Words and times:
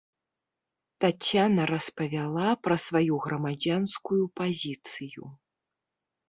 Таццяна 1.03 1.61
распавяла 1.71 2.47
пра 2.69 2.77
сваю 2.85 3.19
грамадзянскую 3.27 4.19
пазіцыю. 4.43 5.23